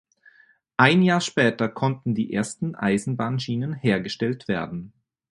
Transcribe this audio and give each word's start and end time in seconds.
Ein 0.77 1.03
Jahr 1.03 1.21
später 1.21 1.69
konnten 1.69 2.15
die 2.15 2.33
ersten 2.33 2.73
Eisenbahnschienen 2.73 3.75
hergestellt 3.75 4.47
werden. 4.47 4.93